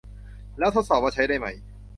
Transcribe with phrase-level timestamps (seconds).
[0.59, 1.47] แล้วทดสอบว่าใช้ได้ไหม